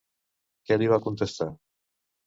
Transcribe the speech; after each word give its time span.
Què 0.69 0.79
li 0.81 0.89
va 0.95 1.01
contestar? 1.05 1.51